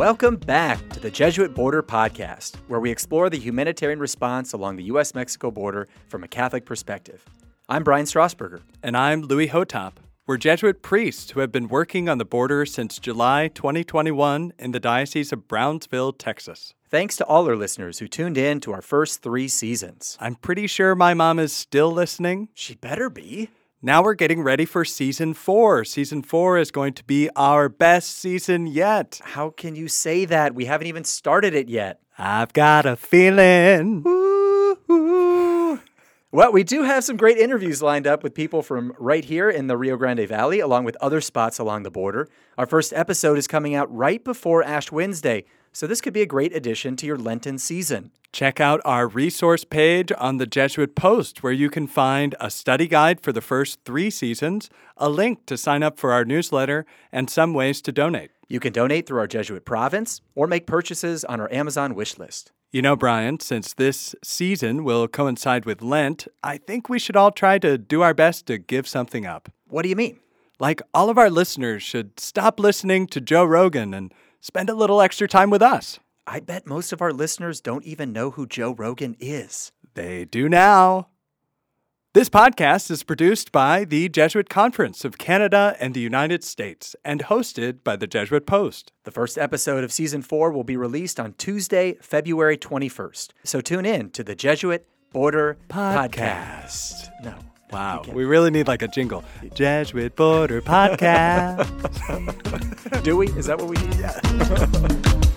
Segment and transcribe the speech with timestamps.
[0.00, 4.84] Welcome back to the Jesuit Border Podcast, where we explore the humanitarian response along the
[4.84, 5.14] U.S.
[5.14, 7.22] Mexico border from a Catholic perspective.
[7.68, 8.62] I'm Brian Strassburger.
[8.82, 9.96] And I'm Louis Hotop.
[10.26, 14.80] We're Jesuit priests who have been working on the border since July 2021 in the
[14.80, 16.72] Diocese of Brownsville, Texas.
[16.88, 20.16] Thanks to all our listeners who tuned in to our first three seasons.
[20.18, 22.48] I'm pretty sure my mom is still listening.
[22.54, 23.50] She better be.
[23.82, 25.86] Now we're getting ready for season four.
[25.86, 29.22] Season four is going to be our best season yet.
[29.24, 30.54] How can you say that?
[30.54, 31.98] We haven't even started it yet.
[32.18, 34.02] I've got a feeling.
[36.32, 39.66] Well, we do have some great interviews lined up with people from right here in
[39.66, 42.28] the Rio Grande Valley, along with other spots along the border.
[42.58, 46.26] Our first episode is coming out right before Ash Wednesday, so this could be a
[46.26, 48.10] great addition to your Lenten season.
[48.32, 52.86] Check out our resource page on the Jesuit Post, where you can find a study
[52.86, 57.28] guide for the first three seasons, a link to sign up for our newsletter, and
[57.28, 58.30] some ways to donate.
[58.48, 62.52] You can donate through our Jesuit province or make purchases on our Amazon wish list.
[62.72, 67.32] You know, Brian, since this season will coincide with Lent, I think we should all
[67.32, 69.52] try to do our best to give something up.
[69.66, 70.20] What do you mean?
[70.60, 75.00] Like, all of our listeners should stop listening to Joe Rogan and spend a little
[75.00, 75.98] extra time with us.
[76.26, 79.72] I bet most of our listeners don't even know who Joe Rogan is.
[79.94, 81.08] They do now.
[82.12, 87.22] This podcast is produced by the Jesuit Conference of Canada and the United States and
[87.22, 88.90] hosted by the Jesuit Post.
[89.04, 93.28] The first episode of season four will be released on Tuesday, February 21st.
[93.44, 96.10] So tune in to the Jesuit Border Podcast.
[96.16, 97.10] Podcast.
[97.22, 97.49] No.
[97.72, 99.24] Wow, we really need like a jingle.
[99.54, 101.66] Jesuit Border Podcast.
[103.02, 103.28] Do we?
[103.28, 103.94] Is that what we need?
[103.94, 105.20] Yeah.